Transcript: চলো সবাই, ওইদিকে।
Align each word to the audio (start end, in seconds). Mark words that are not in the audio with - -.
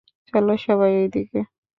চলো 0.33 0.53
সবাই, 0.57 0.91
ওইদিকে। 0.97 1.39